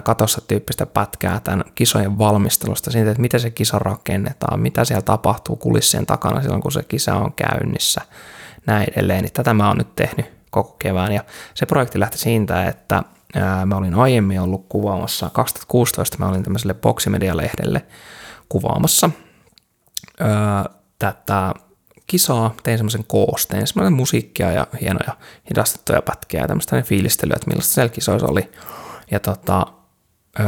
katossa 0.04 0.40
tyyppistä 0.48 0.86
pätkää 0.86 1.40
tämän 1.40 1.64
kisojen 1.74 2.18
valmistelusta, 2.18 2.90
siitä, 2.90 3.10
että 3.10 3.20
miten 3.20 3.40
se 3.40 3.50
kisa 3.50 3.78
rakennetaan, 3.78 4.60
mitä 4.60 4.84
siellä 4.84 5.02
tapahtuu 5.02 5.56
kulissien 5.56 6.06
takana 6.06 6.42
silloin, 6.42 6.62
kun 6.62 6.72
se 6.72 6.82
kisa 6.82 7.14
on 7.14 7.32
käynnissä, 7.32 8.00
näin 8.66 8.86
edelleen. 8.92 9.22
Niin 9.22 9.32
tätä 9.32 9.54
mä 9.54 9.68
oon 9.68 9.78
nyt 9.78 9.96
tehnyt 9.96 10.26
koko 10.50 10.76
kevään, 10.78 11.12
ja 11.12 11.24
se 11.54 11.66
projekti 11.66 12.00
lähti 12.00 12.18
siitä, 12.18 12.64
että 12.64 13.02
ää, 13.34 13.66
mä 13.66 13.76
olin 13.76 13.94
aiemmin 13.94 14.40
ollut 14.40 14.66
kuvaamassa, 14.68 15.30
2016 15.32 16.16
mä 16.18 16.28
olin 16.28 16.42
tämmöiselle 16.42 16.74
Boximedia-lehdelle 16.74 17.82
kuvaamassa 18.48 19.10
ää, 20.20 20.64
tätä 20.98 21.54
kisaa, 22.06 22.54
tein 22.62 22.78
semmoisen 22.78 23.04
koosteen, 23.04 23.66
semmoinen 23.66 23.92
musiikkia 23.92 24.52
ja 24.52 24.66
hienoja 24.80 25.16
hidastettuja 25.50 26.02
pätkiä 26.02 26.40
ja 26.40 26.48
tämmöistä 26.48 26.82
fiilistelyä, 26.82 27.34
että 27.36 27.48
millaista 27.48 27.74
siellä 27.74 27.88
kisoissa 27.88 28.28
oli. 28.28 28.50
Ja 29.10 29.20
tota, 29.20 29.66
öö, 30.40 30.46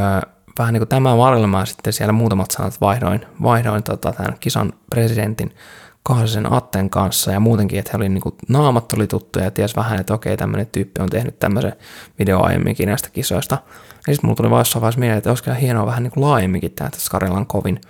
vähän 0.58 0.72
niin 0.72 0.80
kuin 0.80 0.88
tämän 0.88 1.18
varrella 1.18 1.46
mä 1.46 1.66
sitten 1.66 1.92
siellä 1.92 2.12
muutamat 2.12 2.50
sanat 2.50 2.80
vaihdoin, 2.80 3.26
vaihdoin 3.42 3.82
tota, 3.82 4.12
tämän 4.12 4.36
kisan 4.40 4.72
presidentin 4.90 5.54
Kaasisen 6.02 6.52
Atten 6.52 6.90
kanssa 6.90 7.32
ja 7.32 7.40
muutenkin, 7.40 7.78
että 7.78 7.90
he 7.92 7.96
oli 7.96 8.08
niin 8.08 8.20
kuin, 8.20 8.34
naamat 8.48 8.92
oli 8.92 9.06
tuttuja 9.06 9.44
ja 9.44 9.50
ties 9.50 9.76
vähän, 9.76 10.00
että 10.00 10.14
okei, 10.14 10.36
tämmöinen 10.36 10.66
tyyppi 10.66 11.02
on 11.02 11.10
tehnyt 11.10 11.38
tämmöisen 11.38 11.72
video 12.18 12.42
aiemminkin 12.42 12.88
näistä 12.88 13.10
kisoista. 13.10 13.58
Ja 14.06 14.14
sitten 14.14 14.28
mulla 14.28 14.36
tuli 14.36 14.50
vaan 14.50 14.60
jossain 14.60 14.80
vaiheessa 14.80 15.00
mieleen, 15.00 15.18
että 15.18 15.30
olisi 15.30 15.44
kyllä 15.44 15.56
hienoa 15.56 15.86
vähän 15.86 16.02
niin 16.02 16.10
kuin 16.10 16.24
laajemminkin 16.24 16.72
tehdä 16.72 16.90
tässä 16.90 17.10
Karjalan 17.10 17.46
kovin 17.46 17.80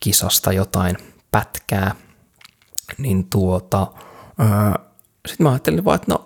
kisasta 0.00 0.52
jotain 0.52 0.96
pätkää. 1.30 1.94
Niin 2.98 3.30
tuota, 3.30 3.86
öö, 4.40 4.82
sitten 5.28 5.44
mä 5.44 5.50
ajattelin 5.50 5.84
vaan, 5.84 5.94
että 5.96 6.12
no, 6.12 6.24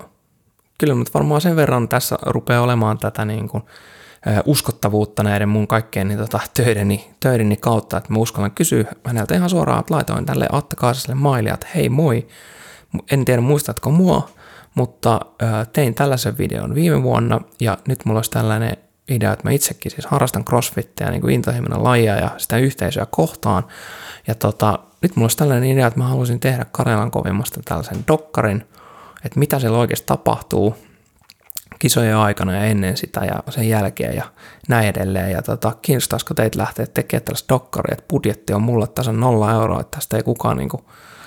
kyllä 0.79 0.95
mutta 0.95 1.13
varmaan 1.15 1.41
sen 1.41 1.57
verran 1.57 1.89
tässä 1.89 2.19
rupeaa 2.23 2.63
olemaan 2.63 2.99
tätä 2.99 3.25
niin 3.25 3.49
kuin, 3.49 3.63
uskottavuutta 4.47 5.23
näiden 5.23 5.49
mun 5.49 5.67
kaikkien 5.67 6.09
niin 6.09 6.19
tota, 6.19 6.41
töideni, 6.55 7.11
töideni 7.21 7.57
kautta, 7.57 7.97
että 7.97 8.13
mä 8.13 8.19
uskallan 8.19 8.51
kysyä 8.51 8.85
häneltä 9.05 9.35
ihan 9.35 9.51
suoraan, 9.51 9.81
että 9.81 9.95
laitoin 9.95 10.27
tälle 10.27 10.47
Atta 10.53 10.77
Kaasaselle 10.77 11.15
mailia, 11.15 11.55
että 11.55 11.67
hei 11.75 11.89
moi, 11.89 12.29
en 13.11 13.25
tiedä 13.25 13.41
muistatko 13.41 13.91
mua, 13.91 14.29
mutta 14.75 15.21
tein 15.73 15.95
tällaisen 15.95 16.39
videon 16.39 16.75
viime 16.75 17.03
vuonna 17.03 17.41
ja 17.61 17.79
nyt 17.89 18.05
mulla 18.05 18.19
olisi 18.19 18.31
tällainen 18.31 18.77
idea, 19.09 19.33
että 19.33 19.49
mä 19.49 19.51
itsekin 19.51 19.91
siis 19.91 20.07
harrastan 20.07 20.45
crossfittiä 20.45 21.11
niin 21.11 21.21
kuin 21.21 21.35
intohimoinen 21.35 21.85
lajia 21.85 22.17
ja 22.17 22.31
sitä 22.37 22.57
yhteisöä 22.59 23.07
kohtaan. 23.11 23.65
Ja 24.27 24.35
tota, 24.35 24.79
nyt 25.03 25.17
mulla 25.17 25.25
olisi 25.25 25.37
tällainen 25.37 25.71
idea, 25.71 25.87
että 25.87 25.99
mä 25.99 26.07
haluaisin 26.07 26.41
tehdä 26.41 26.67
Karjalan 26.73 27.11
kovimmasta 27.11 27.61
tällaisen 27.65 28.05
dokkarin, 28.09 28.65
että 29.25 29.39
mitä 29.39 29.59
siellä 29.59 29.79
oikeasti 29.79 30.07
tapahtuu 30.07 30.77
kisojen 31.79 32.17
aikana 32.17 32.53
ja 32.53 32.65
ennen 32.65 32.97
sitä 32.97 33.21
ja 33.21 33.53
sen 33.53 33.69
jälkeen 33.69 34.17
ja 34.17 34.25
näin 34.69 34.89
edelleen. 34.89 35.31
Ja 35.31 35.43
tota, 35.43 35.73
kiinnostaisiko 35.83 36.35
teitä 36.35 36.59
lähteä 36.59 36.87
tekemään 36.87 37.25
tällaista 37.25 37.55
dokkaria, 37.55 37.93
että 37.93 38.09
budjetti 38.09 38.53
on 38.53 38.63
mulle 38.63 38.87
tasan 38.87 39.21
nolla 39.21 39.53
euroa, 39.53 39.81
että 39.81 39.97
tästä 39.97 40.17
ei 40.17 40.23
kukaan 40.23 40.57
niin 40.57 40.69
kuin, 40.69 40.83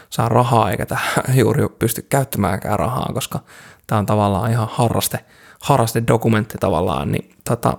saa 0.10 0.30
rahaa 0.30 0.72
eikä 0.72 0.86
tähän 0.86 1.24
juuri 1.40 1.70
pysty 1.80 2.02
käyttämäänkään 2.02 2.80
rahaa, 2.80 3.12
koska 3.14 3.40
tämä 3.88 4.00
on 4.00 4.06
tavallaan 4.06 4.52
ihan 4.52 4.68
harraste, 4.72 5.26
harraste 5.62 6.04
dokumentti 6.08 6.58
tavallaan, 6.58 7.12
niin 7.12 7.36
tota, 7.50 7.78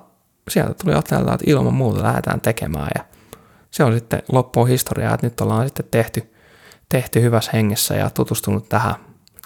sieltä 0.48 0.74
tuli 0.74 0.92
ajatella, 0.92 1.34
että 1.34 1.50
ilman 1.50 1.74
muuta 1.74 2.02
lähdetään 2.02 2.40
tekemään 2.40 2.90
ja 2.94 3.04
se 3.70 3.84
on 3.84 3.92
sitten 3.92 4.22
loppuun 4.32 4.68
historiaa, 4.68 5.14
että 5.14 5.26
nyt 5.26 5.40
ollaan 5.40 5.66
sitten 5.66 5.86
tehty, 5.90 6.34
tehty 6.88 7.22
hyvässä 7.22 7.50
hengessä 7.54 7.94
ja 7.94 8.10
tutustunut 8.10 8.68
tähän, 8.68 8.94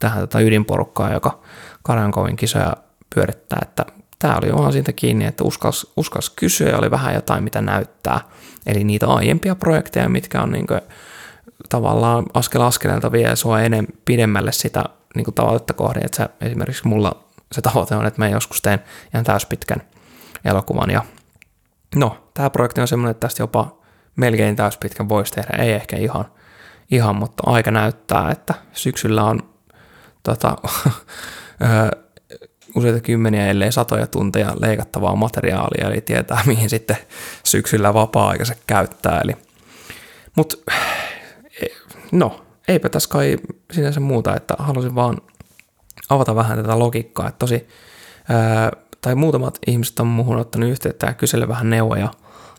tähän 0.00 0.21
tota 0.21 0.40
ydinporukkaan, 0.40 1.12
joka 1.12 1.40
Karjankovin 1.83 2.37
kisoja 2.37 2.73
pyörittää, 3.14 3.58
että 3.62 3.84
tämä 4.18 4.36
oli 4.36 4.52
vaan 4.52 4.72
siitä 4.72 4.92
kiinni, 4.92 5.25
että 5.25 5.44
uskas, 5.44 5.92
uskas 5.96 6.30
kysyä 6.30 6.68
ja 6.68 6.78
oli 6.78 6.90
vähän 6.90 7.14
jotain, 7.14 7.44
mitä 7.44 7.60
näyttää. 7.60 8.20
Eli 8.66 8.84
niitä 8.84 9.06
aiempia 9.06 9.54
projekteja, 9.54 10.08
mitkä 10.08 10.42
on 10.42 10.52
niin 10.52 10.66
kuin, 10.66 10.80
tavallaan 11.68 12.25
askel 12.34 12.60
askeleelta 12.60 13.12
vie 13.12 13.36
sua 13.36 13.60
enemmän 13.60 13.92
pidemmälle 14.04 14.52
sitä 14.52 14.84
niin 15.14 15.25
kuin 15.25 15.34
tavoitetta 15.34 15.75
kohden, 15.75 16.06
että 16.06 16.16
sä, 16.16 16.28
esimerkiksi 16.40 16.88
mulla 16.88 17.25
se 17.52 17.60
tavoite 17.60 17.96
on, 17.96 18.06
että 18.06 18.22
mä 18.22 18.28
joskus 18.28 18.62
teen 18.62 18.78
ihan 19.14 19.25
täyspitkän 19.25 19.82
elokuvan 20.44 20.90
ja 20.90 21.04
no, 21.96 22.30
tämä 22.34 22.50
projekti 22.50 22.80
on 22.80 22.88
semmoinen, 22.88 23.10
että 23.10 23.26
tästä 23.26 23.42
jopa 23.42 23.76
melkein 24.16 24.56
täyspitkän 24.56 25.08
voisi 25.08 25.32
tehdä, 25.32 25.62
ei 25.62 25.72
ehkä 25.72 25.96
ihan, 25.96 26.25
ihan 26.90 27.16
mutta 27.16 27.42
aika 27.46 27.70
näyttää, 27.70 28.30
että 28.30 28.54
syksyllä 28.72 29.25
on 29.25 29.40
tota, 30.22 30.56
useita 32.76 33.00
kymmeniä, 33.00 33.47
ellei 33.47 33.73
satoja 33.73 34.06
tunteja 34.06 34.56
leikattavaa 34.61 35.16
materiaalia, 35.16 35.90
eli 35.90 36.00
tietää, 36.00 36.42
mihin 36.47 36.71
sitten 36.71 36.97
syksyllä 37.45 37.95
vapaa-aikansa 37.95 38.54
käyttää. 38.66 39.21
Eli, 39.21 39.37
mut, 40.37 40.64
e, 41.62 41.66
no, 42.12 42.45
eipä 42.68 42.88
tässä 42.88 43.09
kai 43.09 43.37
sinänsä 43.73 44.00
muuta, 44.00 44.37
että 44.37 44.54
halusin 44.59 44.95
vaan 44.95 45.18
avata 46.09 46.35
vähän 46.35 46.59
tätä 46.59 46.78
logiikkaa, 46.78 47.28
että 47.28 47.38
tosi, 47.38 47.68
ää, 48.28 48.73
tai 49.00 49.14
muutamat 49.14 49.59
ihmiset 49.66 50.00
on 50.00 50.06
muuhun 50.06 50.37
ottanut 50.37 50.71
yhteyttä 50.71 51.06
ja 51.06 51.14
kysellä 51.14 51.49
vähän 51.49 51.71
neuvoja, 51.71 52.09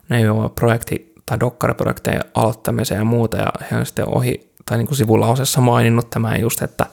neuvoja 0.08 0.48
projekti 0.48 1.12
tai 1.26 1.40
dokkariprojekteja 1.40 2.20
aloittamiseen 2.34 2.98
ja 2.98 3.04
muuta, 3.04 3.36
ja 3.36 3.52
he 3.70 3.76
on 3.76 3.86
sitten 3.86 4.08
ohi, 4.08 4.52
tai 4.66 4.78
niin 4.78 4.86
kuin 4.86 4.98
sivulausessa 4.98 5.60
maininnut 5.60 6.10
tämän 6.10 6.40
just, 6.40 6.62
että 6.62 6.86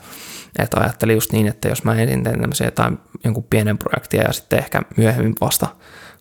että 0.59 0.79
ajattelin 0.79 1.15
just 1.15 1.31
niin, 1.31 1.47
että 1.47 1.67
jos 1.67 1.83
mä 1.83 1.95
ensin 1.95 2.23
teen 2.23 2.41
tämmöisiä 2.41 2.67
jotain 2.67 2.97
jonkun 3.23 3.43
pienen 3.43 3.77
projektia 3.77 4.21
ja 4.21 4.33
sitten 4.33 4.59
ehkä 4.59 4.81
myöhemmin 4.97 5.35
vasta, 5.41 5.67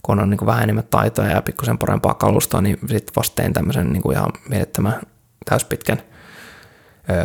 kun 0.02 0.20
on 0.20 0.30
niin 0.30 0.38
kuin 0.38 0.46
vähän 0.46 0.62
enemmän 0.62 0.84
taitoja 0.90 1.30
ja 1.30 1.42
pikkusen 1.42 1.78
parempaa 1.78 2.14
kalustoa, 2.14 2.60
niin 2.60 2.78
sitten 2.80 3.14
vasta 3.16 3.42
teen 3.42 3.52
tämmöisen 3.52 3.92
niin 3.92 4.02
kuin 4.02 4.16
ihan 4.16 4.30
mielettömän 4.48 5.00
täyspitkän 5.44 6.02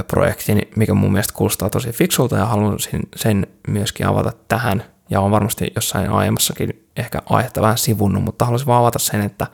projektin, 0.08 0.62
mikä 0.75 0.94
mun 0.94 1.12
mielestä 1.12 1.34
kuulostaa 1.34 1.70
tosi 1.70 1.92
fiksulta 1.92 2.36
ja 2.36 2.46
haluaisin 2.46 3.01
sen 3.16 3.48
myöskin 3.68 4.08
avata 4.08 4.32
tähän. 4.48 4.84
Ja 5.10 5.22
on 5.22 5.32
varmasti 5.32 5.72
jossain 5.75 6.10
aiemmassakin 6.10 6.88
ehkä 6.98 7.22
aihetta 7.25 7.62
vähän 7.62 7.78
sivunnut, 7.78 8.24
mutta 8.24 8.46
haluaisin 8.46 8.68
vaan 8.68 8.80
avata 8.82 9.00
sen, 9.00 9.22
että 9.22 9.48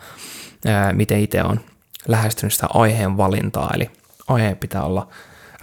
miten 0.93 1.19
itse 1.19 1.43
on 1.43 1.59
lähestynyt 2.07 2.53
sitä 2.53 2.67
aiheen 2.74 3.17
valintaa. 3.17 3.71
Eli 3.74 3.89
aihe 4.27 4.55
pitää 4.55 4.83
olla 4.83 5.07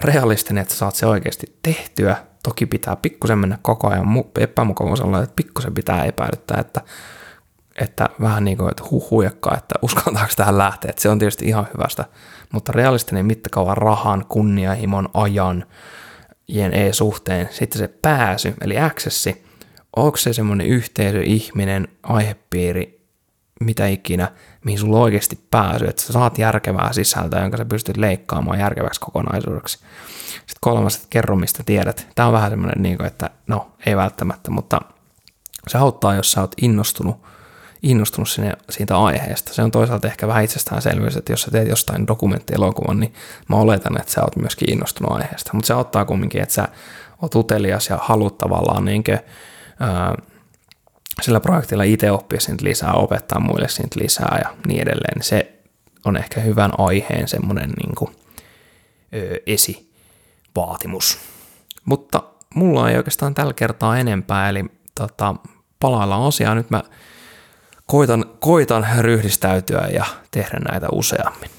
realistinen, 0.03 0.61
että 0.61 0.73
sä 0.73 0.77
saat 0.77 0.95
se 0.95 1.05
oikeasti 1.05 1.57
tehtyä. 1.63 2.15
Toki 2.43 2.65
pitää 2.65 2.95
pikkusen 2.95 3.37
mennä 3.37 3.57
koko 3.61 3.89
ajan 3.89 4.05
epämukavuusalla, 4.39 5.23
että 5.23 5.35
pikkusen 5.35 5.73
pitää 5.73 6.05
epäilyttää, 6.05 6.57
että, 6.59 6.81
että 7.81 8.09
vähän 8.21 8.43
niin 8.43 8.57
kuin, 8.57 8.69
että 8.69 8.83
huhujakka, 8.91 9.57
että 9.57 9.75
uskaltaako 9.81 10.33
tähän 10.35 10.57
lähteä, 10.57 10.89
että 10.89 11.01
se 11.01 11.09
on 11.09 11.19
tietysti 11.19 11.45
ihan 11.45 11.67
hyvästä, 11.73 12.05
mutta 12.53 12.71
realistinen 12.71 13.25
mittakaava 13.25 13.75
rahan, 13.75 14.25
kunnianhimon, 14.29 15.09
ajan, 15.13 15.65
jne. 16.47 16.93
suhteen, 16.93 17.49
sitten 17.51 17.79
se 17.79 17.87
pääsy, 17.87 18.53
eli 18.61 18.79
accessi, 18.79 19.43
onko 19.95 20.17
se 20.17 20.33
semmoinen 20.33 20.67
yhteisö, 20.67 21.21
ihminen, 21.23 21.87
aihepiiri, 22.03 23.07
mitä 23.59 23.87
ikinä, 23.87 24.31
mihin 24.63 24.79
sulla 24.79 24.99
oikeasti 24.99 25.39
pääsy, 25.51 25.85
että 25.85 26.01
sä 26.01 26.13
saat 26.13 26.37
järkevää 26.37 26.93
sisältöä, 26.93 27.41
jonka 27.41 27.57
sä 27.57 27.65
pystyt 27.65 27.97
leikkaamaan 27.97 28.59
järkeväksi 28.59 28.99
kokonaisuudeksi. 28.99 29.77
Sitten 30.33 30.57
kolmas, 30.61 30.95
että 30.95 31.07
kerro 31.09 31.35
mistä 31.35 31.63
tiedät. 31.65 32.07
Tämä 32.15 32.27
on 32.27 32.33
vähän 32.33 32.49
semmoinen, 32.49 32.83
niin 32.83 32.97
kuin, 32.97 33.07
että 33.07 33.29
no, 33.47 33.71
ei 33.85 33.95
välttämättä, 33.95 34.51
mutta 34.51 34.81
se 35.67 35.77
auttaa, 35.77 36.15
jos 36.15 36.31
sä 36.31 36.41
oot 36.41 36.55
innostunut, 36.61 37.17
innostunut 37.83 38.29
sinne, 38.29 38.53
siitä 38.69 38.97
aiheesta. 38.97 39.53
Se 39.53 39.63
on 39.63 39.71
toisaalta 39.71 40.07
ehkä 40.07 40.27
vähän 40.27 40.43
itsestäänselvyys, 40.43 41.17
että 41.17 41.33
jos 41.33 41.41
sä 41.41 41.51
teet 41.51 41.67
jostain 41.69 42.07
dokumenttielokuvan, 42.07 42.99
niin 42.99 43.13
mä 43.49 43.55
oletan, 43.55 43.99
että 43.99 44.11
sä 44.11 44.21
oot 44.21 44.35
myöskin 44.35 44.71
innostunut 44.71 45.11
aiheesta. 45.11 45.51
Mutta 45.53 45.67
se 45.67 45.73
auttaa 45.73 46.05
kumminkin, 46.05 46.41
että 46.41 46.55
sä 46.55 46.67
oot 47.21 47.35
utelias 47.35 47.89
ja 47.89 47.97
haluat 48.01 48.37
tavallaan 48.37 48.85
niin 48.85 49.03
kuin, 49.03 49.19
sillä 51.21 51.39
projektilla 51.39 51.83
itse 51.83 52.11
oppia 52.11 52.39
siitä 52.39 52.65
lisää, 52.65 52.93
opettaa 52.93 53.39
muille 53.39 53.67
siitä 53.67 53.99
lisää 53.99 54.39
ja 54.43 54.55
niin 54.67 54.81
edelleen. 54.81 55.23
Se 55.23 55.53
on 56.05 56.17
ehkä 56.17 56.41
hyvän 56.41 56.71
aiheen 56.77 57.27
semmoinen 57.27 57.69
niin 57.69 57.95
kuin, 57.95 58.15
ö, 59.15 59.39
esivaatimus. 59.47 61.19
Mutta 61.85 62.23
mulla 62.55 62.89
ei 62.89 62.97
oikeastaan 62.97 63.33
tällä 63.33 63.53
kertaa 63.53 63.97
enempää, 63.97 64.49
eli 64.49 64.65
tota, 64.95 65.35
palaillaan 65.79 66.23
asiaan. 66.23 66.57
Nyt 66.57 66.69
mä 66.69 66.83
koitan, 67.85 68.25
koitan 68.39 68.87
ryhdistäytyä 68.99 69.87
ja 69.93 70.05
tehdä 70.31 70.59
näitä 70.71 70.87
useammin. 70.91 71.49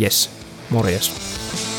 Yes, 0.00 0.30
morjes. 0.70 1.75